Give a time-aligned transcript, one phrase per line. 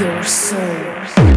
[0.00, 1.27] your souls.